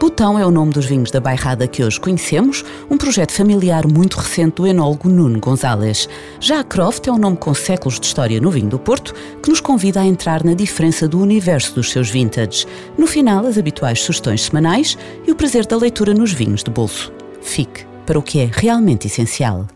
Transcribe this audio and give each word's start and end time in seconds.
Botão 0.00 0.38
é 0.38 0.46
o 0.46 0.50
nome 0.50 0.72
dos 0.72 0.86
vinhos 0.86 1.10
da 1.10 1.20
bairrada 1.20 1.68
que 1.68 1.84
hoje 1.84 2.00
conhecemos, 2.00 2.64
um 2.90 2.96
projeto 2.96 3.32
familiar 3.32 3.86
muito 3.86 4.16
recente 4.16 4.54
do 4.54 4.66
enólogo 4.66 5.10
Nuno 5.10 5.38
Gonzalez. 5.38 6.08
Já 6.40 6.60
a 6.60 6.64
Croft 6.64 7.06
é 7.06 7.12
um 7.12 7.18
nome 7.18 7.36
com 7.36 7.52
séculos 7.52 8.00
de 8.00 8.06
história 8.06 8.40
no 8.40 8.50
vinho 8.50 8.70
do 8.70 8.78
Porto, 8.78 9.14
que 9.42 9.50
nos 9.50 9.60
convida 9.60 10.00
a 10.00 10.06
entrar 10.06 10.42
na 10.42 10.54
diferença 10.54 11.06
do 11.06 11.20
universo 11.20 11.74
dos 11.74 11.90
seus 11.90 12.08
vintage. 12.08 12.66
No 12.96 13.06
final, 13.06 13.44
as 13.44 13.58
habituais 13.58 14.00
sugestões 14.00 14.44
semanais 14.44 14.96
e 15.26 15.32
o 15.32 15.36
prazer 15.36 15.66
da 15.66 15.76
leitura 15.76 16.14
nos 16.14 16.32
vinhos 16.32 16.64
de 16.64 16.70
bolso. 16.70 17.12
Fique 17.42 17.84
para 18.06 18.18
o 18.18 18.22
que 18.22 18.40
é 18.40 18.50
realmente 18.50 19.06
essencial. 19.06 19.66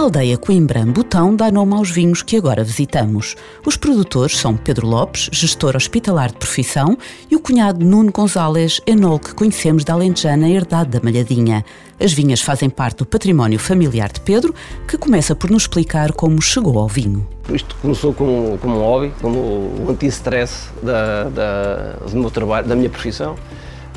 Aldeia 0.00 0.38
Coimbra 0.38 0.86
Botão 0.86 1.36
dá 1.36 1.50
nome 1.50 1.74
aos 1.74 1.90
vinhos 1.90 2.22
que 2.22 2.34
agora 2.34 2.64
visitamos. 2.64 3.36
Os 3.66 3.76
produtores 3.76 4.38
são 4.38 4.56
Pedro 4.56 4.86
Lopes, 4.86 5.28
gestor 5.30 5.76
hospitalar 5.76 6.30
de 6.30 6.38
profissão, 6.38 6.96
e 7.30 7.36
o 7.36 7.40
cunhado 7.40 7.84
Nuno 7.84 8.10
Gonzalez, 8.10 8.80
enólogo 8.86 9.26
que 9.26 9.34
conhecemos 9.34 9.84
da 9.84 9.92
Alentejana 9.92 10.48
Herdade 10.48 10.90
da 10.90 11.00
Malhadinha. 11.02 11.62
As 12.02 12.14
vinhas 12.14 12.40
fazem 12.40 12.70
parte 12.70 12.98
do 12.98 13.06
património 13.06 13.58
familiar 13.58 14.10
de 14.10 14.20
Pedro, 14.20 14.54
que 14.88 14.96
começa 14.96 15.36
por 15.36 15.50
nos 15.50 15.64
explicar 15.64 16.12
como 16.12 16.40
chegou 16.40 16.78
ao 16.78 16.88
vinho. 16.88 17.28
Isto 17.52 17.76
começou 17.82 18.14
como, 18.14 18.56
como 18.56 18.76
um 18.76 18.80
hobby, 18.80 19.12
como 19.20 19.38
o 19.38 19.86
anti-stress 19.90 20.70
da, 20.82 21.24
da, 21.24 21.92
do 22.10 22.16
meu 22.16 22.30
trabalho, 22.30 22.66
da 22.66 22.74
minha 22.74 22.88
profissão 22.88 23.36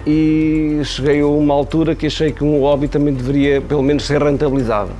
e 0.05 0.81
cheguei 0.83 1.21
a 1.21 1.27
uma 1.27 1.53
altura 1.53 1.95
que 1.95 2.07
achei 2.07 2.33
que 2.33 2.43
um 2.43 2.59
hobby 2.59 2.89
também 2.89 3.13
deveria, 3.13 3.61
pelo 3.61 3.81
menos, 3.81 4.03
ser 4.03 4.21
rentabilizado 4.21 4.91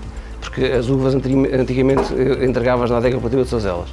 porque 0.44 0.66
as 0.66 0.90
uvas 0.90 1.16
antigamente 1.16 2.14
eh, 2.14 2.46
entregavas 2.46 2.90
na 2.90 2.98
adega 2.98 3.16
cooperativa 3.16 3.44
de 3.44 3.50
Sazelas. 3.50 3.90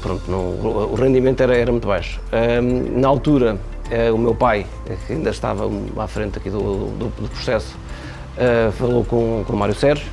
Pronto, 0.00 0.30
não, 0.30 0.38
o 0.38 0.94
rendimento 0.94 1.40
era, 1.42 1.56
era 1.56 1.72
muito 1.72 1.88
baixo. 1.88 2.20
Um, 2.32 3.00
na 3.00 3.08
altura, 3.08 3.58
uh, 3.90 4.14
o 4.14 4.18
meu 4.18 4.34
pai, 4.34 4.64
que 5.06 5.12
ainda 5.12 5.30
estava 5.30 5.68
à 5.98 6.06
frente 6.06 6.38
aqui 6.38 6.50
do, 6.50 6.58
do, 6.58 7.08
do 7.20 7.28
processo, 7.28 7.76
uh, 8.36 8.70
falou 8.72 9.04
com, 9.04 9.44
com 9.44 9.52
o 9.52 9.56
Mário 9.56 9.74
Sérgio, 9.74 10.06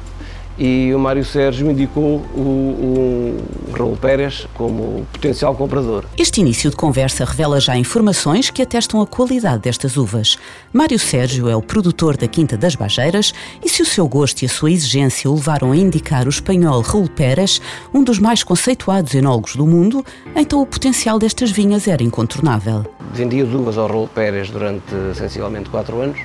e 0.58 0.94
o 0.94 1.00
Mário 1.00 1.26
Sérgio 1.26 1.70
indicou 1.70 2.22
o, 2.36 2.40
o 2.40 3.72
Raul 3.76 3.98
Pérez 3.98 4.48
como 4.54 5.06
potencial 5.12 5.56
comprador. 5.56 6.06
Este 6.18 6.42
início 6.42 6.70
de 6.70 6.76
conversa 6.76 7.26
revela 7.26 7.60
já 7.60 7.76
informações 7.76 8.50
que 8.50 8.62
atestam 8.62 9.02
a 9.02 9.08
qualidade 9.08 9.64
destas 9.64 9.98
uvas. 9.98 10.38
Mário 10.72 11.00
Sérgio 11.00 11.50
é 11.50 11.56
o 11.56 11.62
produtor 11.62 12.18
da 12.18 12.28
Quinta 12.28 12.56
das 12.56 12.76
Bajeiras 12.76 13.34
e 13.64 13.70
se 13.70 13.82
o 13.82 13.86
seu 13.86 14.08
gosto 14.08 14.44
e 14.44 14.46
a 14.46 14.50
sua 14.50 14.72
exigência 14.72 15.30
o 15.30 15.36
levaram 15.36 15.72
a 15.72 15.78
indicar 15.78 16.26
o 16.26 16.30
espanhol 16.30 16.82
Raul 16.82 17.10
Pérez, 17.10 17.62
um 17.94 18.04
dos 18.04 18.20
mais 18.20 18.44
conceituados 18.44 19.16
enólogos 19.16 19.56
do 19.56 19.66
mundo, 19.66 20.06
então 20.36 20.62
o 20.62 20.66
potencial 20.66 21.18
destas 21.18 21.52
vinhas 21.52 21.88
era 21.88 22.04
incontornável. 22.04 22.86
Vendi 23.12 23.42
as 23.42 23.50
uvas 23.50 23.78
ao 23.78 23.88
Raul 23.88 24.08
Pérez 24.08 24.50
durante 24.50 24.94
sensivelmente 25.16 25.70
quatro 25.70 26.00
anos. 26.00 26.20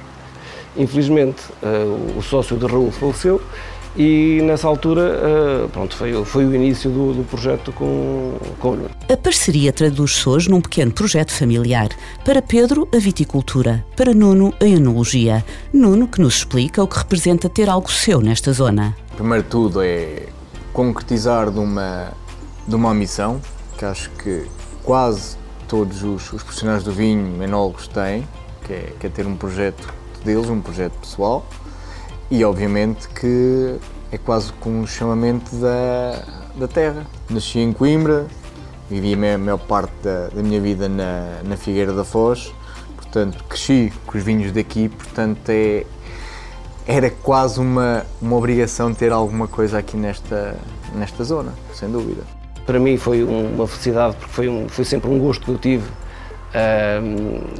Infelizmente, 0.76 1.42
uh, 1.62 2.18
o 2.18 2.22
sócio 2.22 2.56
de 2.56 2.66
Raul 2.66 2.92
faleceu 2.92 3.42
e 3.98 4.40
nessa 4.42 4.68
altura 4.68 5.64
uh, 5.64 5.68
pronto, 5.70 5.96
foi, 5.96 6.24
foi 6.24 6.46
o 6.46 6.54
início 6.54 6.88
do, 6.88 7.12
do 7.14 7.24
projeto 7.24 7.72
com, 7.72 8.38
com 8.60 8.68
o 8.70 8.90
A 9.12 9.16
parceria 9.16 9.72
traduz-se 9.72 10.28
hoje 10.28 10.48
num 10.48 10.60
pequeno 10.60 10.92
projeto 10.92 11.32
familiar. 11.32 11.88
Para 12.24 12.40
Pedro, 12.40 12.88
a 12.94 12.98
viticultura. 12.98 13.84
Para 13.96 14.14
Nuno, 14.14 14.54
a 14.60 14.64
enologia. 14.64 15.44
Nuno 15.72 16.06
que 16.06 16.20
nos 16.20 16.36
explica 16.36 16.80
o 16.80 16.86
que 16.86 16.96
representa 16.96 17.48
ter 17.48 17.68
algo 17.68 17.90
seu 17.90 18.20
nesta 18.20 18.52
zona. 18.52 18.96
Primeiro 19.16 19.42
de 19.42 19.50
tudo 19.50 19.82
é 19.82 20.26
concretizar 20.72 21.50
de 21.50 21.58
uma, 21.58 22.12
de 22.68 22.76
uma 22.76 22.94
missão 22.94 23.40
que 23.76 23.84
acho 23.84 24.10
que 24.10 24.46
quase 24.84 25.36
todos 25.66 26.04
os, 26.04 26.32
os 26.32 26.42
profissionais 26.44 26.84
do 26.84 26.92
vinho, 26.92 27.42
enólogos 27.42 27.88
têm, 27.88 28.26
que 28.64 28.72
é, 28.72 28.92
que 29.00 29.08
é 29.08 29.10
ter 29.10 29.26
um 29.26 29.34
projeto 29.34 29.92
deles, 30.24 30.48
um 30.48 30.60
projeto 30.60 30.92
pessoal 31.00 31.44
e 32.30 32.44
obviamente 32.44 33.08
que 33.08 33.76
é 34.10 34.18
quase 34.18 34.52
com 34.54 34.70
um 34.70 34.86
chamamento 34.86 35.54
da, 35.56 36.22
da 36.56 36.68
terra. 36.68 37.06
Nasci 37.28 37.58
em 37.58 37.72
Coimbra, 37.72 38.26
vivi 38.90 39.14
a 39.14 39.38
maior 39.38 39.58
parte 39.58 39.92
da, 40.02 40.28
da 40.28 40.42
minha 40.42 40.60
vida 40.60 40.88
na, 40.88 41.40
na 41.44 41.56
Figueira 41.56 41.92
da 41.92 42.04
Foz, 42.04 42.52
portanto 42.96 43.42
cresci 43.44 43.92
com 44.06 44.16
os 44.16 44.24
vinhos 44.24 44.52
daqui, 44.52 44.88
portanto 44.88 45.48
é, 45.48 45.84
era 46.86 47.10
quase 47.10 47.60
uma, 47.60 48.04
uma 48.20 48.36
obrigação 48.36 48.94
ter 48.94 49.12
alguma 49.12 49.46
coisa 49.46 49.78
aqui 49.78 49.96
nesta, 49.96 50.56
nesta 50.94 51.24
zona, 51.24 51.52
sem 51.74 51.90
dúvida. 51.90 52.22
Para 52.64 52.78
mim 52.78 52.96
foi 52.96 53.22
uma 53.22 53.66
felicidade 53.66 54.16
porque 54.16 54.32
foi, 54.32 54.48
um, 54.48 54.68
foi 54.68 54.84
sempre 54.84 55.10
um 55.10 55.18
gosto 55.18 55.44
que 55.44 55.50
eu 55.50 55.58
tive 55.58 55.84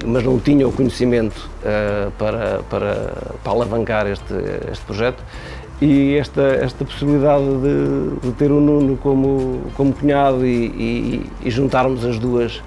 mas 0.07 0.25
não 0.25 0.39
tinha 0.39 0.67
o 0.67 0.73
conhecimento 0.73 1.49
uh, 1.63 2.11
para, 2.13 2.61
para, 2.71 3.13
para 3.43 3.53
alavancar 3.53 4.07
este, 4.07 4.35
este 4.71 4.85
projeto 4.85 5.23
e 5.81 6.17
esta, 6.17 6.43
esta 6.43 6.85
possibilidade 6.85 7.45
de, 7.45 8.21
de 8.21 8.33
ter 8.33 8.51
o 8.51 8.61
Nuno 8.61 8.97
como, 8.97 9.71
como 9.75 9.93
cunhado 9.93 10.45
e, 10.45 10.67
e, 10.67 11.31
e, 11.45 11.51
juntarmos 11.51 12.05
as 12.05 12.19
duas, 12.19 12.61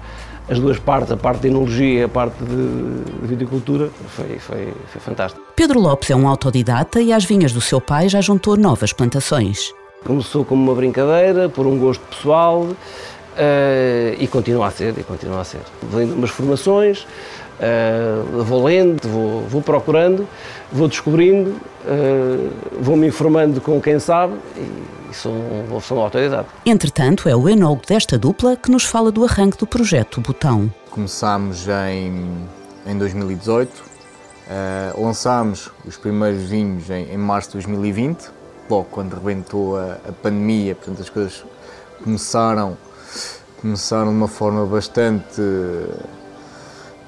as 0.48 0.58
duas 0.58 0.78
partes, 0.78 1.12
a 1.12 1.16
parte 1.16 1.42
de 1.42 1.48
enologia 1.48 2.00
e 2.00 2.02
a 2.04 2.08
parte 2.08 2.42
de, 2.42 3.20
de 3.20 3.26
viticultura, 3.26 3.90
foi, 4.08 4.38
foi, 4.38 4.72
foi 4.86 5.00
fantástico. 5.00 5.42
Pedro 5.54 5.78
Lopes 5.78 6.10
é 6.10 6.16
um 6.16 6.26
autodidata 6.26 7.00
e 7.00 7.12
às 7.12 7.24
vinhas 7.24 7.52
do 7.52 7.60
seu 7.60 7.80
pai 7.80 8.08
já 8.08 8.20
juntou 8.20 8.56
novas 8.56 8.92
plantações. 8.92 9.74
Começou 10.04 10.44
como 10.44 10.62
uma 10.62 10.74
brincadeira, 10.74 11.48
por 11.48 11.66
um 11.66 11.78
gosto 11.78 12.02
pessoal, 12.08 12.68
Uh, 13.32 14.14
e 14.18 14.28
continua 14.28 14.66
a 14.66 14.70
ser, 14.70 14.94
e 14.98 15.02
continua 15.02 15.40
a 15.40 15.44
ser. 15.44 15.60
Vou 15.82 16.02
indo 16.02 16.14
umas 16.14 16.28
formações, 16.28 17.06
uh, 17.58 18.42
vou 18.42 18.64
lendo, 18.64 19.08
vou, 19.08 19.40
vou, 19.48 19.62
procurando, 19.62 20.28
vou 20.70 20.86
descobrindo, 20.86 21.50
uh, 21.50 22.52
vou-me 22.78 23.06
informando 23.06 23.58
com 23.58 23.80
quem 23.80 23.98
sabe 23.98 24.34
e 25.10 25.14
sou 25.14 25.32
um, 25.32 25.80
sou 25.80 25.96
um 25.96 26.00
autoridade. 26.02 26.46
Entretanto, 26.66 27.26
é 27.26 27.34
o 27.34 27.48
enólogo 27.48 27.82
desta 27.88 28.18
dupla 28.18 28.54
que 28.54 28.70
nos 28.70 28.84
fala 28.84 29.10
do 29.10 29.24
arranque 29.24 29.56
do 29.56 29.66
projeto 29.66 30.20
Botão. 30.20 30.70
Começámos 30.90 31.66
em, 31.88 32.46
em 32.86 32.98
2018, 32.98 33.70
lançámos 34.98 35.70
os 35.86 35.96
primeiros 35.96 36.42
vinhos 36.42 36.90
em, 36.90 37.14
em, 37.14 37.16
março 37.16 37.48
de 37.48 37.66
2020, 37.66 38.28
logo 38.68 38.88
quando 38.90 39.14
rebentou 39.14 39.78
a, 39.78 39.96
a 40.06 40.12
pandemia, 40.12 40.74
portanto 40.74 41.00
as 41.00 41.08
coisas 41.08 41.42
começaram 42.04 42.76
começaram 43.62 44.08
de 44.08 44.16
uma 44.16 44.28
forma 44.28 44.66
bastante 44.66 45.40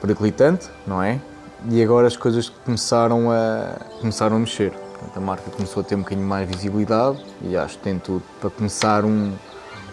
periclitante, 0.01 0.69
não 0.87 1.03
é? 1.03 1.21
E 1.69 1.83
agora 1.83 2.07
as 2.07 2.17
coisas 2.17 2.49
começaram 2.49 3.31
a, 3.31 3.77
começaram 4.01 4.37
a 4.37 4.39
mexer. 4.39 4.71
Portanto, 4.71 5.17
a 5.17 5.21
marca 5.21 5.51
começou 5.51 5.81
a 5.81 5.85
ter 5.85 5.97
um 5.97 6.01
bocadinho 6.01 6.27
mais 6.27 6.49
visibilidade 6.49 7.19
e 7.43 7.57
acho 7.57 7.77
que 7.79 7.85
tem 7.85 7.99
tudo 7.99 8.23
para 8.41 8.51
começar 8.51 9.05
um, 9.05 9.33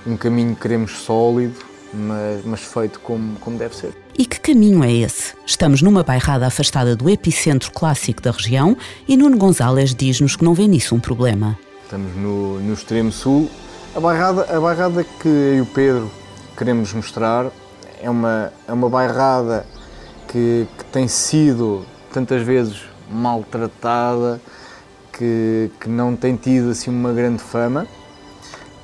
um 0.06 0.16
caminho 0.16 0.54
que 0.54 0.62
queremos 0.62 1.00
sólido, 1.00 1.56
mas, 1.92 2.46
mas 2.46 2.62
feito 2.62 3.00
como, 3.00 3.36
como 3.40 3.58
deve 3.58 3.76
ser. 3.76 3.98
E 4.18 4.26
que 4.26 4.40
caminho 4.40 4.84
é 4.84 4.92
esse? 4.92 5.34
Estamos 5.46 5.82
numa 5.82 6.04
bairrada 6.04 6.46
afastada 6.46 6.96
do 6.96 7.10
epicentro 7.10 7.72
clássico 7.72 8.22
da 8.22 8.32
região 8.32 8.78
e 9.08 9.18
Nuno 9.18 9.38
Gonzalez 9.38 9.96
diz-nos 9.96 10.36
que 10.36 10.44
não 10.44 10.54
vê 10.54 10.68
nisso 10.68 10.94
um 10.94 11.00
problema. 11.00 11.58
Estamos 11.84 12.16
no, 12.16 12.60
no 12.60 12.74
extremo 12.74 13.12
sul. 13.12 13.50
A 13.96 14.00
bairrada, 14.00 14.44
a 14.56 14.60
bairrada 14.60 15.04
que 15.04 15.28
eu 15.28 15.56
e 15.56 15.62
o 15.62 15.66
Pedro 15.66 16.21
queremos 16.58 16.94
mostrar 16.94 17.48
é 18.02 18.10
uma, 18.10 18.52
é 18.68 18.74
uma 18.74 18.90
bairrada 18.90 19.66
que, 20.28 20.68
que 20.78 20.86
tem 20.86 21.08
sido 21.08 21.86
tantas 22.12 22.42
vezes 22.42 22.84
maltratada, 23.10 24.42
que, 25.12 25.70
que 25.80 25.90
não 25.90 26.16
tem 26.16 26.36
tido 26.36 26.72
assim 26.72 26.90
uma 26.90 27.14
grande 27.14 27.42
fama, 27.42 27.86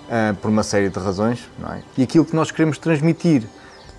uh, 0.08 0.36
por 0.36 0.50
uma 0.50 0.64
série 0.64 0.90
de 0.90 1.00
razões. 1.00 1.50
É? 1.74 1.82
E 1.98 2.04
aquilo 2.04 2.26
que 2.26 2.36
nós 2.36 2.52
queremos 2.52 2.78
transmitir 2.78 3.44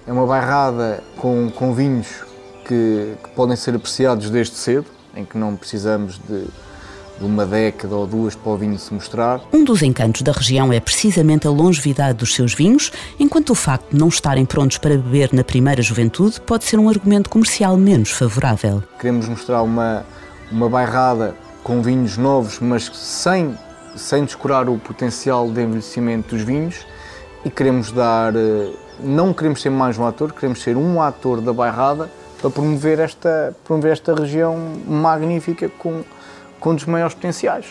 é 0.07 0.13
uma 0.13 0.27
bairrada 0.27 1.03
com, 1.17 1.51
com 1.51 1.75
vinhos 1.75 2.25
que, 2.67 3.15
que 3.23 3.31
podem 3.31 3.57
ser 3.57 3.75
apreciados 3.75 4.31
desde 4.31 4.55
cedo, 4.55 4.87
em 5.15 5.25
que 5.25 5.37
não 5.37 5.57
precisamos 5.57 6.19
de 6.19 6.47
de 7.19 7.25
uma 7.25 7.45
década 7.45 7.95
ou 7.95 8.07
duas 8.07 8.35
para 8.35 8.53
o 8.53 8.57
vinho 8.57 8.79
se 8.79 8.93
mostrar. 8.95 9.41
Um 9.53 9.65
dos 9.65 9.83
encantos 9.83 10.23
da 10.23 10.33
região 10.33 10.73
é 10.73 10.81
precisamente 10.81 11.47
a 11.47 11.51
longevidade 11.51 12.19
dos 12.19 12.35
seus 12.35 12.55
vinhos, 12.55 12.93
enquanto 13.19 13.51
o 13.51 13.55
facto 13.55 13.91
de 13.91 13.99
não 13.99 14.09
estarem 14.09 14.45
prontos 14.47 14.79
para 14.79 14.97
beber 14.97 15.33
na 15.33 15.45
primeira 15.45 15.83
juventude 15.83 16.41
pode 16.41 16.65
ser 16.65 16.79
um 16.79 16.89
argumento 16.89 17.29
comercial 17.29 17.77
menos 17.77 18.11
favorável. 18.11 18.83
Queremos 18.99 19.29
mostrar 19.29 19.63
uma, 19.63 20.05
uma 20.51 20.69
bairrada 20.69 21.35
com 21.63 21.83
vinhos 21.83 22.17
novos, 22.17 22.61
mas 22.61 22.85
sem, 22.95 23.55
sem 23.97 24.25
descurar 24.25 24.69
o 24.69 24.79
potencial 24.79 25.51
de 25.51 25.63
envelhecimento 25.63 26.35
dos 26.35 26.45
vinhos 26.45 26.87
e 27.45 27.51
queremos 27.51 27.93
dar, 27.93 28.35
eh, 28.35 28.73
não 29.01 29.33
queremos 29.33 29.61
ser 29.61 29.71
mais 29.71 29.99
um 29.99 30.07
ator, 30.07 30.33
queremos 30.33 30.63
ser 30.63 30.77
um 30.77 31.01
ator 31.03 31.41
da 31.41 31.53
bairrada 31.53 32.11
para 32.41 32.51
promover 32.51 33.01
esta, 33.01 33.55
promover 33.65 33.93
esta 33.93 34.15
região 34.15 34.57
magnífica 34.87 35.69
com, 35.69 36.03
com 36.61 36.71
um 36.71 36.75
dos 36.75 36.85
maiores 36.85 37.15
potenciais, 37.15 37.67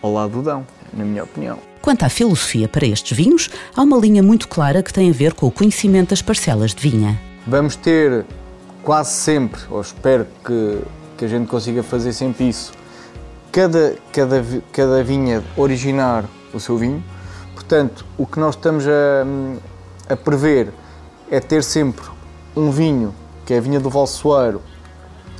ao 0.00 0.12
lado 0.12 0.32
do 0.32 0.42
Dão, 0.42 0.66
na 0.92 1.04
minha 1.04 1.24
opinião. 1.24 1.58
Quanto 1.80 2.04
à 2.04 2.08
filosofia 2.08 2.68
para 2.68 2.86
estes 2.86 3.16
vinhos, 3.16 3.50
há 3.74 3.82
uma 3.82 3.96
linha 3.96 4.22
muito 4.22 4.46
clara 4.46 4.82
que 4.82 4.92
tem 4.92 5.10
a 5.10 5.12
ver 5.12 5.34
com 5.34 5.46
o 5.46 5.50
conhecimento 5.50 6.10
das 6.10 6.22
parcelas 6.22 6.74
de 6.74 6.80
vinha. 6.80 7.20
Vamos 7.46 7.74
ter 7.74 8.24
quase 8.82 9.12
sempre, 9.12 9.60
ou 9.70 9.80
espero 9.80 10.26
que, 10.44 10.78
que 11.18 11.24
a 11.24 11.28
gente 11.28 11.48
consiga 11.48 11.82
fazer 11.82 12.12
sempre 12.12 12.48
isso, 12.48 12.72
cada, 13.50 13.96
cada, 14.12 14.44
cada 14.72 15.02
vinha 15.02 15.42
originar 15.56 16.24
o 16.54 16.60
seu 16.60 16.78
vinho. 16.78 17.02
Portanto, 17.54 18.04
o 18.16 18.26
que 18.26 18.38
nós 18.38 18.54
estamos 18.54 18.84
a, 18.86 20.12
a 20.12 20.16
prever 20.16 20.72
é 21.30 21.40
ter 21.40 21.64
sempre 21.64 22.04
um 22.56 22.70
vinho, 22.70 23.14
que 23.44 23.54
é 23.54 23.58
a 23.58 23.60
vinha 23.60 23.80
do 23.80 23.90
Valsoeiro, 23.90 24.62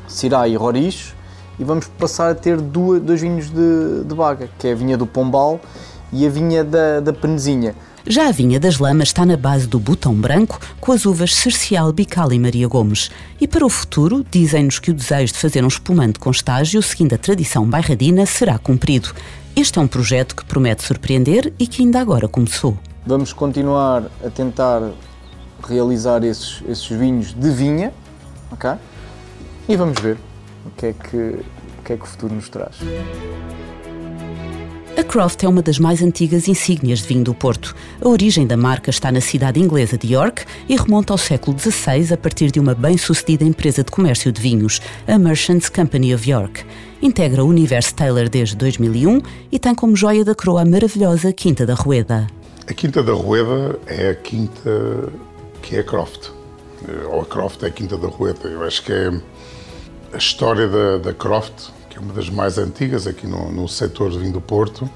Cirá 0.09 0.49
e 0.49 0.57
Roriz, 0.57 1.15
e 1.59 1.65
vamos 1.65 1.87
passar 1.87 2.31
a 2.31 2.35
ter 2.35 2.61
duas, 2.61 3.01
dois 3.01 3.21
vinhos 3.21 3.51
de, 3.51 4.05
de 4.05 4.15
Baga, 4.15 4.49
que 4.59 4.69
é 4.69 4.73
a 4.73 4.75
vinha 4.75 4.97
do 4.97 5.07
Pombal 5.07 5.61
e 6.13 6.27
a 6.27 6.31
vinha 6.31 6.65
da, 6.65 7.01
da 7.01 7.13
Penezinha. 7.13 7.75
Já 8.05 8.29
a 8.29 8.33
vinha 8.33 8.59
das 8.59 8.79
lamas 8.79 9.09
está 9.09 9.25
na 9.25 9.37
base 9.37 9.69
do 9.69 9.79
botão 9.79 10.13
branco, 10.13 10.59
com 10.81 10.91
as 10.91 11.07
uvas 11.07 11.33
Cercial, 11.35 11.93
Bical 11.93 12.33
e 12.33 12.39
Maria 12.39 12.67
Gomes. 12.67 13.11
E 13.41 13.47
para 13.47 13.65
o 13.65 13.69
futuro, 13.69 14.27
dizem-nos 14.29 14.81
que 14.81 14.91
o 14.91 14.95
desejo 14.95 15.33
de 15.33 15.39
fazer 15.39 15.63
um 15.63 15.69
espumante 15.69 16.19
com 16.19 16.31
estágio, 16.31 16.83
seguindo 16.83 17.15
a 17.15 17.19
tradição 17.19 17.65
bairradina, 17.65 18.27
será 18.27 18.59
cumprido. 18.59 19.11
Este 19.55 19.79
é 19.79 19.83
um 19.83 19.87
projeto 19.87 20.35
que 20.35 20.45
promete 20.45 20.83
surpreender 20.83 21.53
e 21.59 21.67
que 21.67 21.83
ainda 21.83 22.01
agora 22.01 22.27
começou. 22.27 22.77
Vamos 23.07 23.33
continuar 23.33 24.05
a 24.25 24.31
tentar 24.31 24.91
realizar 25.63 26.25
esses, 26.25 26.61
esses 26.69 26.89
vinhos 26.89 27.33
de 27.33 27.51
vinha, 27.51 27.93
ok? 28.51 28.73
E 29.69 29.77
vamos 29.77 30.01
ver 30.01 30.19
o 30.67 30.71
que 30.71 30.87
é 30.87 30.93
que, 30.93 31.17
o, 31.17 31.83
que 31.85 31.93
é 31.93 31.97
que 31.97 32.05
o 32.05 32.07
futuro 32.07 32.35
nos 32.35 32.49
traz. 32.49 32.77
A 34.97 35.03
Croft 35.03 35.43
é 35.43 35.49
uma 35.49 35.63
das 35.63 35.79
mais 35.79 36.03
antigas 36.03 36.49
insígnias 36.49 37.01
de 37.01 37.09
vinho 37.09 37.25
do 37.25 37.35
Porto. 37.35 37.75
A 38.01 38.09
origem 38.09 38.47
da 38.47 38.59
marca 38.59 38.91
está 38.91 39.11
na 39.11 39.23
cidade 39.23 39.59
inglesa 39.59 39.97
de 39.97 40.13
York 40.13 40.45
e 40.69 40.77
remonta 40.77 41.15
ao 41.15 41.19
século 41.19 41.59
XVI 41.59 42.13
a 42.13 42.17
partir 42.17 42.51
de 42.51 42.61
uma 42.61 42.75
bem-sucedida 42.75 43.43
empresa 43.43 43.83
de 43.83 43.91
comércio 43.91 44.31
de 44.31 44.41
vinhos, 44.41 44.81
a 45.09 45.19
Merchants 45.19 45.71
Company 45.71 46.15
of 46.15 46.29
York. 46.31 46.65
Integra 47.01 47.43
o 47.43 47.49
universo 47.49 47.95
Taylor 47.95 48.29
desde 48.29 48.55
2001 48.55 49.23
e 49.51 49.59
tem 49.59 49.75
como 49.75 49.97
joia 49.97 50.25
da 50.25 50.35
coroa 50.35 50.61
a 50.61 50.65
maravilhosa 50.65 51.33
Quinta 51.33 51.65
da 51.65 51.75
Rueda. 51.75 52.27
A 52.69 52.75
Quinta 52.75 53.03
da 53.03 53.13
Rueda 53.13 53.79
é 53.87 54.11
a 54.11 54.15
quinta 54.15 55.11
que 55.63 55.77
é 55.77 55.81
a 55.81 55.85
Croft. 55.85 56.31
Ou 57.11 57.23
a 57.23 57.25
Croft 57.25 57.63
é 57.63 57.67
a 57.67 57.71
Quinta 57.71 57.97
da 57.97 58.09
Rueda. 58.09 58.47
Eu 58.47 58.63
acho 58.63 58.85
que 58.85 58.93
é 58.93 59.11
a 60.13 60.17
história 60.17 60.69
da, 60.69 60.99
da 60.99 61.15
Croft 61.15 61.73
que 61.93 61.99
é 61.99 62.01
uma 62.01 62.15
das 62.15 62.31
mais 62.31 62.57
antigas 62.57 63.07
aqui 63.07 63.27
no, 63.27 63.53
no 63.53 63.69
setor 63.69 64.11
de 64.11 64.19
vinho 64.19 64.33
do 64.33 64.41
Porto, 64.41 64.89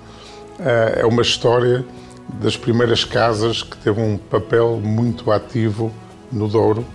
eh, 0.58 1.00
é 1.02 1.06
uma 1.06 1.20
história 1.20 1.84
das 2.40 2.56
primeiras 2.56 3.04
casas 3.04 3.62
que 3.62 3.76
teve 3.76 4.00
um 4.00 4.16
papel 4.16 4.80
muito 4.82 5.30
ativo 5.30 5.92
no 6.32 6.48
Douro 6.48 6.86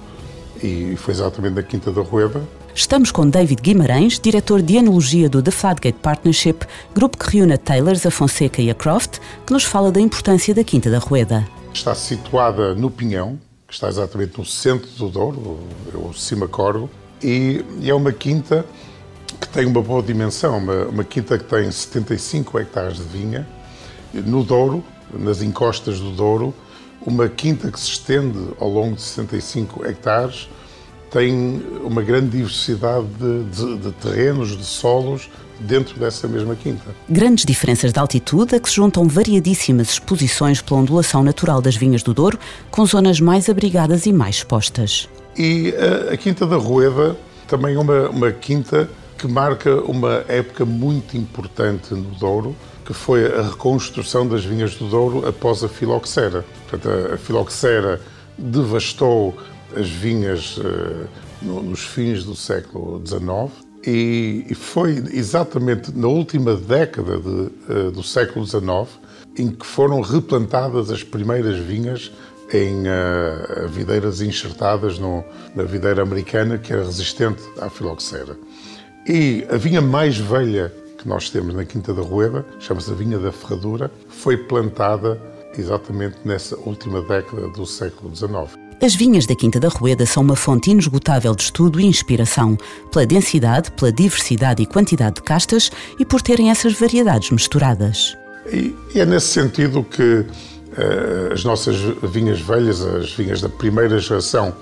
e 0.62 0.96
foi 0.98 1.14
exatamente 1.14 1.54
da 1.54 1.62
Quinta 1.62 1.92
da 1.92 2.02
Rueda. 2.02 2.42
Estamos 2.74 3.12
com 3.12 3.30
David 3.30 3.62
Guimarães, 3.62 4.20
diretor 4.20 4.62
de 4.62 4.78
Enologia 4.78 5.30
do 5.30 5.42
The 5.44 5.52
Fladgate 5.52 6.00
Partnership, 6.00 6.66
grupo 6.96 7.16
que 7.18 7.38
reúne 7.38 7.54
a 7.54 7.58
Taylors, 7.58 8.04
a 8.04 8.10
Fonseca 8.10 8.60
e 8.60 8.72
a 8.72 8.74
Croft, 8.74 9.20
que 9.46 9.54
nos 9.54 9.64
fala 9.64 9.92
da 9.92 10.02
importância 10.02 10.56
da 10.56 10.64
Quinta 10.64 10.90
da 10.90 10.98
Rueda. 10.98 11.48
Está 11.72 11.94
situada 11.94 12.74
no 12.74 12.90
Pinhão, 12.90 13.40
que 13.68 13.74
está 13.74 13.88
exatamente 13.88 14.40
no 14.40 14.46
centro 14.46 14.90
do 14.98 15.10
Douro, 15.10 15.60
é 15.94 15.98
o 15.98 16.12
Cima 16.14 16.48
Corgo, 16.48 16.90
e 17.24 17.64
é 17.84 17.94
uma 17.94 18.12
quinta 18.12 18.66
que 19.40 19.48
tem 19.48 19.66
uma 19.66 19.82
boa 19.82 20.02
dimensão, 20.02 20.58
uma, 20.58 20.86
uma 20.86 21.04
quinta 21.04 21.38
que 21.38 21.46
tem 21.46 21.72
75 21.72 22.60
hectares 22.60 22.98
de 22.98 23.04
vinha, 23.04 23.48
no 24.14 24.44
Douro, 24.44 24.84
nas 25.14 25.42
encostas 25.42 26.00
do 26.00 26.12
Douro, 26.12 26.54
uma 27.06 27.28
quinta 27.28 27.72
que 27.72 27.80
se 27.80 27.90
estende 27.90 28.40
ao 28.60 28.70
longo 28.70 28.96
de 28.96 29.02
65 29.02 29.86
hectares, 29.86 30.50
tem 31.10 31.62
uma 31.84 32.02
grande 32.02 32.30
diversidade 32.30 33.06
de, 33.20 33.44
de, 33.44 33.78
de, 33.78 33.92
terrenos, 33.94 34.58
de 34.58 34.64
solos 34.64 35.30
dentro 35.60 36.00
dessa 36.00 36.28
mesma 36.28 36.56
quinta. 36.56 36.84
Grandes 37.10 37.44
diferenças 37.46 37.92
de 37.92 38.00
altitude 38.00 38.56
a 38.56 38.60
que 38.60 38.70
se 38.70 38.76
juntam 38.76 39.08
variadíssimas 39.08 39.90
exposições 39.90 40.62
pela 40.62 40.80
ondulação 40.80 41.22
natural 41.22 41.62
das 41.62 41.76
vinhas 41.76 42.02
do 42.02 42.14
Douro, 42.14 42.40
com 42.70 42.86
zonas 42.86 43.20
mais 43.20 43.50
abrigadas 43.50 44.06
e 44.06 44.14
mais 44.14 44.38
expostas. 44.38 45.10
E 45.44 45.74
a, 45.76 46.14
a 46.14 46.18
Quinta 46.18 46.46
da 46.46 46.56
Rueda 46.56 47.18
também 47.48 47.74
é 47.74 47.80
uma, 47.80 48.10
uma 48.10 48.32
quinta 48.32 48.88
que 49.18 49.28
marca 49.28 49.74
uma 49.82 50.24
época 50.28 50.64
muito 50.66 51.18
importante 51.18 51.96
no 51.96 52.12
Douro, 52.20 52.56
que 52.86 52.94
foi 52.94 53.26
a 53.26 53.42
reconstrução 53.42 54.28
das 54.28 54.46
vinhas 54.46 54.76
do 54.76 54.88
Douro 54.88 55.28
após 55.28 55.64
a 55.64 55.68
filoxera. 55.68 56.46
Portanto, 56.70 57.12
a 57.12 57.18
filoxera 57.18 58.00
devastou 58.38 59.36
as 59.76 59.90
vinhas 59.90 60.58
uh, 60.58 61.08
no, 61.42 61.64
nos 61.64 61.80
fins 61.80 62.24
do 62.24 62.36
século 62.36 63.02
XIX 63.04 63.52
e, 63.84 64.46
e, 64.48 64.54
foi 64.54 64.92
exatamente 65.12 65.92
na 65.98 66.08
última 66.08 66.56
década 66.56 67.18
de, 67.18 67.30
uh, 67.30 67.92
do 67.92 68.04
século 68.04 68.46
XIX 68.46 68.62
em 69.36 69.50
que 69.50 69.66
foram 69.66 70.02
replantadas 70.02 70.92
as 70.92 71.04
primeiras 71.04 71.58
vinhas 71.58 72.12
em 72.54 72.84
uh, 72.84 73.68
videiras 73.70 74.22
enxertadas 74.22 75.00
no, 75.00 75.24
na 75.56 75.64
videira 75.64 76.02
americana 76.02 76.58
que 76.58 76.74
era 76.74 76.84
resistente 76.84 77.42
à 77.60 77.70
filoxera. 77.70 78.38
E 79.08 79.46
a 79.50 79.58
vinha 79.58 79.82
mais 79.82 80.18
velha 80.18 80.74
que 80.98 81.08
nós 81.08 81.30
temos 81.30 81.56
na 81.56 81.66
Quinta 81.66 81.94
da 81.94 82.02
Rueda, 82.02 82.46
chama-se 82.60 82.92
a 82.92 82.94
Vinha 82.94 83.18
da 83.18 83.32
Ferradura, 83.32 83.90
foi 84.08 84.38
plantada 84.38 85.20
exatamente 85.58 86.18
nessa 86.24 86.56
última 86.60 87.02
década 87.02 87.48
do 87.50 87.66
século 87.66 88.16
XIX. 88.16 88.32
As 88.82 88.96
vinhas 88.96 89.28
da 89.28 89.36
Quinta 89.36 89.60
da 89.60 89.68
Rueda 89.68 90.06
são 90.06 90.24
uma 90.24 90.36
fonte 90.36 90.72
inesgotável 90.72 91.36
de 91.36 91.44
estudo 91.44 91.80
e 91.80 91.86
inspiração, 91.86 92.58
pela 92.92 93.06
densidade, 93.06 93.72
pela 93.72 93.92
diversidade 93.92 94.64
e 94.64 94.66
quantidade 94.66 95.16
de 95.16 95.22
castas 95.22 95.72
e 96.00 96.06
por 96.06 96.22
terem 96.22 96.50
essas 96.50 96.74
variedades 96.74 97.30
misturadas. 97.30 98.18
E, 98.52 98.76
é 98.96 99.06
nesse 99.06 99.28
sentido 99.28 99.84
que 99.84 100.26
as 101.32 101.44
nossas 101.44 101.76
vinhas 102.04 102.40
velhas, 102.40 102.82
as 102.82 103.12
vinhas 103.14 103.42
da 103.42 103.50
primeira 103.50 104.00
geração 104.00 104.54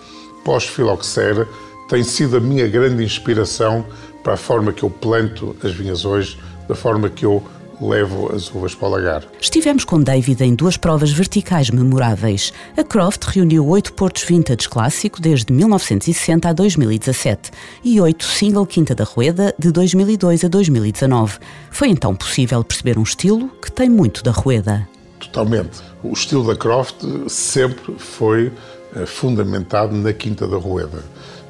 pós-filoxera, 0.43 1.47
têm 1.87 2.03
sido 2.03 2.37
a 2.37 2.39
minha 2.39 2.67
grande 2.67 3.03
inspiração 3.03 3.85
para 4.23 4.33
a 4.33 4.37
forma 4.37 4.71
que 4.71 4.83
eu 4.83 4.89
planto 4.89 5.55
as 5.63 5.73
vinhas 5.73 6.05
hoje, 6.05 6.37
da 6.67 6.75
forma 6.75 7.09
que 7.09 7.25
eu 7.25 7.43
levo 7.81 8.33
as 8.35 8.53
uvas 8.53 8.75
para 8.75 8.87
o 8.87 8.91
lagar. 8.91 9.23
Estivemos 9.39 9.85
com 9.85 10.01
David 10.01 10.43
em 10.43 10.53
duas 10.53 10.77
provas 10.77 11.11
verticais 11.11 11.69
memoráveis. 11.69 12.51
A 12.75 12.83
Croft 12.83 13.23
reuniu 13.23 13.65
oito 13.67 13.93
portos 13.93 14.23
vintage 14.23 14.67
clássico 14.67 15.21
desde 15.21 15.53
1960 15.53 16.49
a 16.49 16.53
2017 16.53 17.51
e 17.83 18.01
oito 18.01 18.25
single 18.25 18.65
Quinta 18.65 18.93
da 18.93 19.03
Rueda 19.03 19.55
de 19.57 19.71
2002 19.71 20.43
a 20.43 20.47
2019. 20.47 21.39
Foi 21.71 21.87
então 21.87 22.13
possível 22.15 22.63
perceber 22.63 22.97
um 22.97 23.03
estilo 23.03 23.49
que 23.61 23.71
tem 23.71 23.89
muito 23.89 24.23
da 24.23 24.31
Rueda. 24.31 24.87
Totalmente. 25.19 25.81
O 26.03 26.13
estilo 26.13 26.47
da 26.47 26.55
Croft 26.55 27.03
sempre 27.27 27.95
foi 27.97 28.51
eh, 28.95 29.05
fundamentado 29.05 29.95
na 29.95 30.13
Quinta 30.13 30.47
da 30.47 30.57
Rueda 30.57 31.03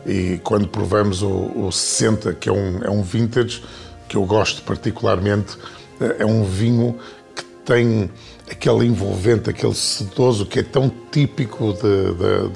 e 0.05 0.39
quando 0.43 0.67
provamos 0.67 1.21
o, 1.21 1.67
o 1.67 1.71
60, 1.71 2.33
que 2.33 2.49
é 2.49 2.51
um, 2.51 2.83
é 2.83 2.89
um 2.89 3.03
vintage 3.03 3.61
que 4.07 4.17
eu 4.17 4.25
gosto 4.25 4.63
particularmente, 4.63 5.55
é 6.17 6.25
um 6.25 6.43
vinho 6.43 6.97
que 7.35 7.43
tem 7.65 8.09
aquele 8.49 8.85
envolvente, 8.85 9.49
aquele 9.49 9.75
sedoso 9.75 10.45
que 10.45 10.59
é 10.59 10.63
tão 10.63 10.91
típico 11.11 11.73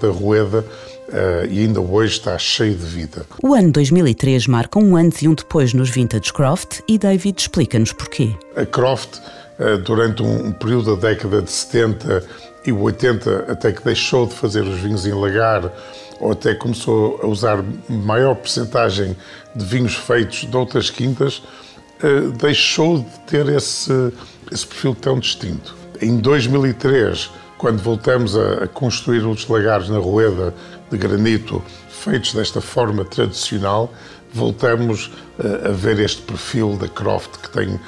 da 0.01 0.09
Rueda 0.09 0.65
Uh, 1.03 1.45
e 1.47 1.59
ainda 1.59 1.79
hoje 1.79 2.13
está 2.13 2.35
cheio 2.39 2.73
de 2.73 2.85
vida. 2.85 3.25
O 3.43 3.53
ano 3.53 3.71
2003 3.71 4.47
marca 4.47 4.79
um 4.79 4.95
antes 4.95 5.21
e 5.21 5.27
um 5.27 5.35
depois 5.35 5.71
nos 5.71 5.89
Vintage 5.91 6.33
Croft 6.33 6.79
e 6.87 6.97
David 6.97 7.39
explica-nos 7.39 7.91
porquê. 7.91 8.33
A 8.55 8.65
Croft, 8.65 9.19
durante 9.83 10.23
um, 10.23 10.51
período 10.51 10.95
da 10.95 11.09
década 11.09 11.41
de 11.41 11.51
70 11.51 12.23
e 12.65 12.71
80, 12.71 13.45
até 13.51 13.71
que 13.71 13.83
deixou 13.83 14.25
de 14.25 14.33
fazer 14.33 14.63
os 14.63 14.79
vinhos 14.79 15.05
em 15.05 15.13
lagar 15.13 15.71
ou 16.19 16.31
até 16.31 16.55
começou 16.55 17.19
a 17.21 17.27
usar 17.27 17.63
maior 17.89 18.35
percentagem 18.35 19.15
de 19.55 19.65
vinhos 19.65 19.95
feitos 19.95 20.49
de 20.49 20.55
outras 20.55 20.89
quintas, 20.89 21.43
eh, 22.01 22.31
deixou 22.39 22.99
de 22.99 23.19
ter 23.27 23.47
esse, 23.49 23.91
esse 24.51 24.65
perfil 24.65 24.95
tão 24.95 25.19
distinto. 25.19 25.75
Em 26.01 26.17
2003, 26.17 27.29
quando 27.57 27.79
voltamos 27.81 28.35
a, 28.37 28.67
construir 28.67 29.25
os 29.25 29.47
lagares 29.47 29.89
na 29.89 29.97
Rueda 29.97 30.53
de 30.89 30.97
granito, 30.97 31.61
feitos 31.89 32.33
desta 32.33 32.61
forma 32.61 33.05
tradicional, 33.05 33.93
voltamos 34.33 35.11
a 35.65 35.69
ver 35.69 35.99
este 35.99 36.21
perfil 36.23 36.75
da 36.75 36.87
Croft 36.87 37.37
que 37.37 37.49
tem 37.49 37.79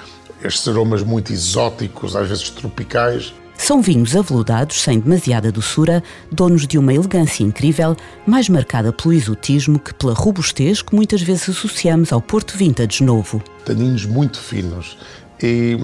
estes 0.44 0.68
aromas 0.68 1.04
muito 1.04 1.32
exóticos, 1.32 2.16
às 2.16 2.28
vezes 2.28 2.50
tropicais. 2.50 3.34
São 3.58 3.82
vinhos 3.82 4.16
aveludados, 4.16 4.82
sem 4.82 5.00
demasiada 5.00 5.52
doçura, 5.52 6.04
donos 6.32 6.68
de 6.68 6.78
uma 6.78 6.94
elegância 6.94 7.44
incrível, 7.44 7.96
mais 8.28 8.50
marcada 8.50 8.92
pelo 8.92 9.14
exotismo 9.14 9.80
que 9.80 9.94
pela 9.94 10.14
robustez 10.14 10.82
que 10.82 10.94
muitas 10.94 11.22
vezes 11.22 11.50
associamos 11.50 12.12
ao 12.12 12.22
Porto 12.22 12.58
Vintage 12.58 13.04
novo. 13.04 13.42
Taninhos 13.64 14.06
muito 14.06 14.40
finos. 14.40 14.98
E, 15.42 15.78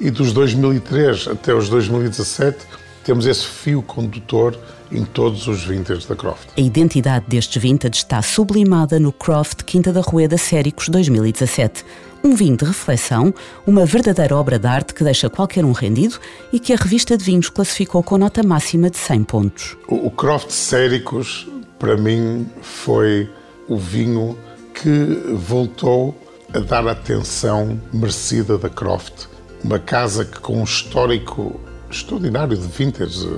e 0.00 0.10
dos 0.10 0.32
2003 0.32 1.28
até 1.28 1.52
os 1.54 1.68
2017 1.68 2.58
temos 3.06 3.24
esse 3.24 3.46
fio 3.46 3.80
condutor 3.82 4.58
em 4.90 5.04
todos 5.04 5.46
os 5.46 5.62
vintage 5.62 6.08
da 6.08 6.16
Croft. 6.16 6.48
A 6.56 6.60
identidade 6.60 7.24
destes 7.28 7.62
vintage 7.62 7.98
está 7.98 8.20
sublimada 8.20 8.98
no 8.98 9.12
Croft 9.12 9.62
Quinta 9.62 9.92
da 9.92 10.00
Rueda 10.00 10.36
Séricos 10.36 10.88
2017. 10.88 11.84
Um 12.24 12.34
vinho 12.34 12.56
de 12.56 12.64
reflexão, 12.64 13.32
uma 13.64 13.86
verdadeira 13.86 14.36
obra 14.36 14.58
de 14.58 14.66
arte 14.66 14.92
que 14.92 15.04
deixa 15.04 15.30
qualquer 15.30 15.64
um 15.64 15.70
rendido 15.70 16.18
e 16.52 16.58
que 16.58 16.72
a 16.72 16.76
revista 16.76 17.16
de 17.16 17.22
vinhos 17.22 17.48
classificou 17.48 18.02
com 18.02 18.18
nota 18.18 18.42
máxima 18.42 18.90
de 18.90 18.96
100 18.96 19.22
pontos. 19.22 19.76
O, 19.86 20.10
Croft 20.10 20.50
Séricos, 20.50 21.46
para 21.78 21.96
mim, 21.96 22.44
foi 22.60 23.30
o 23.68 23.76
vinho 23.76 24.36
que 24.74 25.22
voltou 25.32 26.12
a 26.52 26.58
dar 26.58 26.88
a 26.88 26.90
atenção 26.90 27.80
merecida 27.92 28.58
da 28.58 28.68
Croft. 28.68 29.28
Uma 29.62 29.78
casa 29.78 30.24
que 30.24 30.40
com 30.40 30.60
um 30.60 30.64
histórico 30.64 31.60
extraordinário 31.96 32.56
de 32.56 32.66
vintage. 32.66 33.28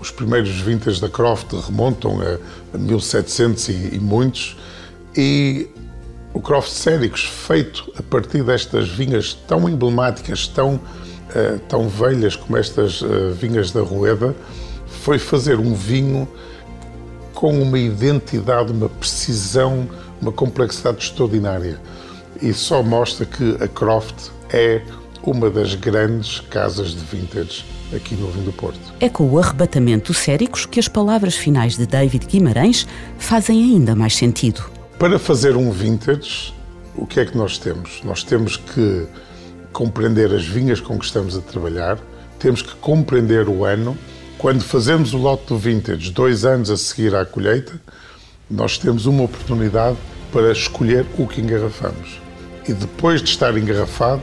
Os 0.00 0.10
primeiros 0.10 0.50
vintage 0.60 1.00
da 1.00 1.08
Croft 1.08 1.52
remontam 1.52 2.18
a, 2.20 2.78
1700 2.78 3.68
e, 3.68 3.72
e 3.94 4.00
muitos. 4.00 4.56
E 5.16 5.68
o 6.32 6.40
Croft 6.40 6.70
Séricos, 6.70 7.24
feito 7.24 7.92
a 7.96 8.02
partir 8.02 8.42
destas 8.42 8.88
vinhas 8.88 9.34
tão 9.46 9.68
emblemáticas, 9.68 10.48
tão, 10.48 10.74
uh, 10.74 11.58
tão 11.68 11.88
velhas 11.88 12.34
como 12.34 12.56
estas 12.56 13.00
uh, 13.02 13.32
vinhas 13.32 13.70
da 13.70 13.80
Rueda, 13.80 14.34
foi 14.86 15.18
fazer 15.18 15.58
um 15.58 15.74
vinho 15.74 16.28
com 17.34 17.60
uma 17.60 17.78
identidade, 17.78 18.72
uma 18.72 18.88
precisão, 18.88 19.88
uma 20.20 20.32
complexidade 20.32 21.04
extraordinária. 21.04 21.80
E 22.42 22.52
só 22.52 22.82
mostra 22.82 23.24
que 23.24 23.56
a 23.62 23.68
Croft 23.68 24.30
é 24.50 24.82
uma 25.26 25.48
das 25.48 25.74
grandes 25.74 26.40
casas 26.40 26.90
de 26.90 27.04
vintage 27.04 27.64
aqui 27.94 28.14
no 28.14 28.28
Vinho 28.28 28.46
do 28.46 28.52
Porto. 28.52 28.80
É 29.00 29.08
com 29.08 29.28
o 29.28 29.38
arrebatamento 29.38 30.12
Séricos 30.12 30.66
que 30.66 30.78
as 30.78 30.88
palavras 30.88 31.34
finais 31.34 31.76
de 31.76 31.86
David 31.86 32.26
Guimarães 32.26 32.86
fazem 33.18 33.62
ainda 33.62 33.94
mais 33.94 34.14
sentido. 34.14 34.64
Para 34.98 35.18
fazer 35.18 35.56
um 35.56 35.70
vintage, 35.70 36.52
o 36.94 37.06
que 37.06 37.20
é 37.20 37.24
que 37.24 37.36
nós 37.36 37.58
temos? 37.58 38.00
Nós 38.04 38.22
temos 38.22 38.56
que 38.56 39.06
compreender 39.72 40.32
as 40.32 40.44
vinhas 40.44 40.80
com 40.80 40.98
que 40.98 41.04
estamos 41.04 41.36
a 41.36 41.40
trabalhar, 41.40 41.98
temos 42.38 42.62
que 42.62 42.74
compreender 42.76 43.48
o 43.48 43.64
ano. 43.64 43.96
Quando 44.38 44.62
fazemos 44.62 45.14
o 45.14 45.18
lote 45.18 45.46
do 45.46 45.58
vintage, 45.58 46.10
dois 46.10 46.44
anos 46.44 46.70
a 46.70 46.76
seguir 46.76 47.14
à 47.14 47.24
colheita, 47.24 47.80
nós 48.50 48.78
temos 48.78 49.06
uma 49.06 49.24
oportunidade 49.24 49.96
para 50.32 50.52
escolher 50.52 51.06
o 51.18 51.26
que 51.26 51.40
engarrafamos. 51.40 52.20
E 52.68 52.72
depois 52.72 53.22
de 53.22 53.30
estar 53.30 53.56
engarrafado, 53.56 54.22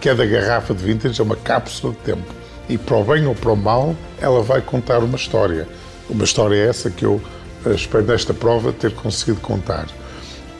cada 0.00 0.24
garrafa 0.26 0.74
de 0.74 0.82
vintage 0.82 1.20
é 1.20 1.24
uma 1.24 1.36
cápsula 1.36 1.92
de 1.92 1.98
tempo 2.00 2.38
e 2.68 2.76
para 2.76 2.96
o 2.96 3.04
bem 3.04 3.26
ou 3.26 3.34
para 3.34 3.52
o 3.52 3.56
mal, 3.56 3.96
ela 4.20 4.42
vai 4.42 4.60
contar 4.60 4.98
uma 4.98 5.16
história. 5.16 5.66
Uma 6.08 6.24
história 6.24 6.56
essa 6.56 6.90
que 6.90 7.04
eu 7.04 7.20
eh, 7.64 7.74
espero 7.74 8.04
nesta 8.04 8.34
prova 8.34 8.72
ter 8.72 8.92
conseguido 8.92 9.40
contar. 9.40 9.88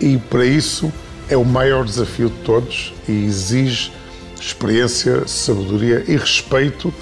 E 0.01 0.17
para 0.17 0.45
isso 0.45 0.93
é 1.29 1.37
o 1.37 1.45
maior 1.45 1.85
desafio 1.85 2.31
de 2.31 2.39
todos 2.39 2.95
e 3.07 3.27
exige 3.27 3.93
experiência, 4.41 5.27
sabedoria 5.27 6.05
e 6.09 6.17
respeito 6.17 6.93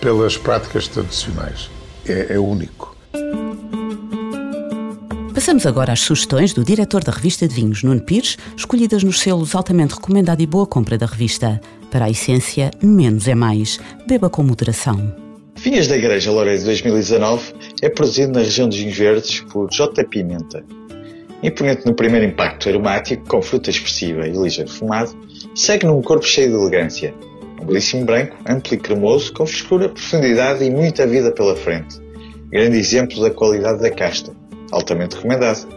pelas 0.00 0.36
práticas 0.36 0.88
tradicionais. 0.88 1.70
É, 2.04 2.34
é 2.34 2.38
único. 2.38 2.96
Passamos 5.32 5.66
agora 5.66 5.92
às 5.92 6.00
sugestões 6.00 6.54
do 6.54 6.64
diretor 6.64 7.04
da 7.04 7.12
revista 7.12 7.46
de 7.46 7.54
vinhos, 7.54 7.82
Nuno 7.82 8.00
Pires, 8.00 8.38
escolhidas 8.56 9.04
nos 9.04 9.20
selos 9.20 9.54
altamente 9.54 9.94
recomendado 9.94 10.40
e 10.40 10.46
boa 10.46 10.66
compra 10.66 10.96
da 10.96 11.06
revista. 11.06 11.60
Para 11.90 12.06
a 12.06 12.10
essência, 12.10 12.70
menos 12.82 13.28
é 13.28 13.34
mais. 13.34 13.78
Beba 14.06 14.28
com 14.28 14.42
moderação. 14.42 15.14
Vinhas 15.56 15.88
da 15.88 15.96
Igreja 15.96 16.30
Loureiro 16.30 16.62
2019 16.64 17.54
é 17.82 17.88
produzido 17.88 18.32
na 18.32 18.40
região 18.40 18.68
dos 18.68 18.76
vinhos 18.76 18.96
verdes 18.96 19.40
por 19.40 19.68
J. 19.70 20.04
Pimenta. 20.04 20.64
Imponente 21.42 21.86
no 21.86 21.94
primeiro 21.94 22.26
impacto 22.26 22.68
aromático, 22.68 23.26
com 23.26 23.40
fruta 23.40 23.70
expressiva 23.70 24.26
e 24.26 24.32
ligeiro 24.32 24.70
fumado, 24.70 25.12
segue 25.54 25.86
num 25.86 26.02
corpo 26.02 26.24
cheio 26.24 26.50
de 26.50 26.54
elegância. 26.54 27.14
Um 27.60 27.66
belíssimo 27.66 28.04
branco, 28.04 28.36
amplo 28.46 28.74
e 28.74 28.76
cremoso, 28.76 29.32
com 29.32 29.46
frescura, 29.46 29.88
profundidade 29.88 30.64
e 30.64 30.70
muita 30.70 31.06
vida 31.06 31.30
pela 31.30 31.56
frente. 31.56 31.98
Grande 32.50 32.76
exemplo 32.76 33.20
da 33.20 33.30
qualidade 33.30 33.80
da 33.80 33.90
casta 33.90 34.32
altamente 34.72 35.16
recomendado. 35.16 35.75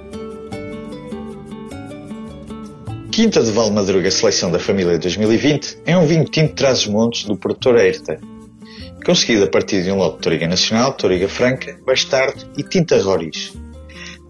Quinta 3.20 3.44
de 3.44 3.52
Valmadruga 3.52 4.10
Seleção 4.10 4.50
da 4.50 4.60
Família 4.60 4.98
2020 4.98 5.80
é 5.86 5.98
um 5.98 6.06
vinho 6.06 6.24
tinto 6.24 6.52
de 6.52 6.56
Trás-os-Montes 6.56 7.26
do 7.26 7.36
produtor 7.36 7.76
Ayrta, 7.76 8.18
conseguido 9.06 9.44
a 9.44 9.48
partir 9.50 9.84
de 9.84 9.92
um 9.92 9.98
lote 9.98 10.16
de 10.16 10.22
Toriga 10.22 10.48
Nacional, 10.48 10.94
Toriga 10.94 11.28
Franca, 11.28 11.78
Bastardo 11.86 12.50
e 12.58 12.64
Tinta 12.64 12.98
Roriz. 13.02 13.52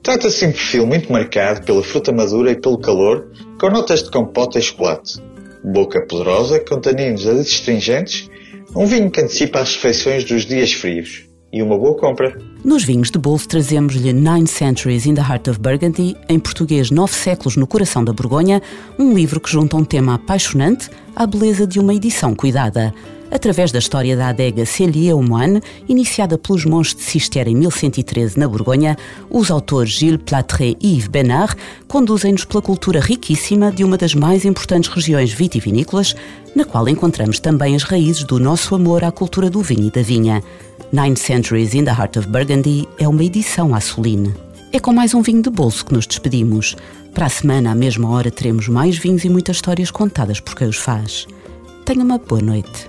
Trata-se 0.02 0.40
de 0.40 0.46
um 0.48 0.52
perfil 0.54 0.88
muito 0.88 1.14
marcado 1.14 1.64
pela 1.68 1.84
fruta 1.84 2.12
madura 2.12 2.50
e 2.50 2.60
pelo 2.60 2.80
calor, 2.80 3.32
com 3.60 3.70
notas 3.70 4.02
de 4.02 4.10
compota 4.10 4.58
e 4.58 4.62
chocolate. 4.64 5.22
Boca 5.64 6.04
poderosa, 6.08 6.60
com 6.60 6.82
taninos 6.82 7.28
adstringentes, 7.28 8.28
um 8.76 8.88
vinho 8.88 9.12
que 9.12 9.22
antecipa 9.22 9.60
as 9.60 9.76
refeições 9.76 10.24
dos 10.24 10.48
dias 10.48 10.74
frios 10.74 11.29
e 11.52 11.62
uma 11.62 11.78
boa 11.78 11.98
compra. 11.98 12.38
Nos 12.64 12.84
vinhos 12.84 13.10
de 13.10 13.18
bolso 13.18 13.48
trazemos-lhe 13.48 14.14
Nine 14.14 14.48
Centuries 14.48 15.06
in 15.06 15.16
the 15.16 15.22
Heart 15.22 15.48
of 15.50 15.60
Burgundy, 15.60 16.16
em 16.28 16.40
português 16.40 16.92
Nove 16.92 17.14
Séculos 17.14 17.56
no 17.56 17.66
Coração 17.66 18.04
da 18.04 18.14
Borgonha, 18.14 18.62
um 18.98 19.14
livro 19.14 19.40
que 19.40 19.50
junta 19.50 19.76
um 19.78 19.84
tema 19.84 20.16
apaixonante 20.16 20.90
à 21.16 21.26
beleza 21.26 21.66
de 21.66 21.80
uma 21.80 21.94
edição 21.94 22.36
cuidada. 22.36 22.94
Através 23.32 23.72
da 23.72 23.80
história 23.80 24.18
da 24.18 24.30
adega 24.30 24.66
Célie 24.66 25.14
Moine, 25.14 25.62
iniciada 25.88 26.38
pelos 26.38 26.66
monges 26.66 26.96
de 26.96 27.04
Cister 27.04 27.48
em 27.48 27.56
1113 27.56 28.40
na 28.40 28.48
Borgonha, 28.48 28.98
os 29.30 29.52
autores 29.52 29.92
Gilles 29.92 30.22
Platré 30.26 30.76
e 30.82 30.96
Yves 30.96 31.08
Benard 31.08 31.56
conduzem-nos 31.88 32.44
pela 32.44 32.62
cultura 32.62 33.00
riquíssima 33.00 33.72
de 33.72 33.84
uma 33.84 33.98
das 33.98 34.16
mais 34.16 34.46
importantes 34.46 34.90
regiões 34.90 35.32
vitivinícolas, 35.32 36.16
na 36.56 36.66
qual 36.66 36.90
encontramos 36.90 37.40
também 37.40 37.76
as 37.76 37.84
raízes 37.84 38.24
do 38.24 38.40
nosso 38.40 38.74
amor 38.74 39.04
à 39.04 39.12
cultura 39.12 39.50
do 39.50 39.62
vinho 39.62 39.88
e 39.88 39.92
da 39.92 40.02
vinha. 40.02 40.44
Nine 40.92 41.16
Centuries 41.16 41.76
in 41.76 41.86
the 41.86 41.92
Heart 41.92 42.18
of 42.18 42.28
Burgundy 42.28 42.88
é 42.98 43.08
uma 43.08 43.24
edição 43.24 43.76
à 43.76 43.80
Soline. 43.80 44.34
É 44.72 44.80
com 44.80 44.92
mais 44.92 45.14
um 45.14 45.22
vinho 45.22 45.42
de 45.42 45.50
bolso 45.52 45.86
que 45.86 45.94
nos 45.94 46.08
despedimos. 46.08 46.76
Para 47.14 47.28
a 47.28 47.30
semana, 47.30 47.72
à 47.72 47.76
mesma 47.76 48.10
hora, 48.10 48.32
teremos 48.32 48.68
mais 48.68 48.98
vinhos 48.98 49.24
e 49.24 49.30
muitas 49.30 49.58
histórias 49.58 49.92
contadas 49.92 50.40
por 50.40 50.56
quem 50.56 50.68
os 50.68 50.78
faz. 50.78 51.28
Tenha 51.86 52.04
uma 52.04 52.18
boa 52.18 52.42
noite. 52.42 52.89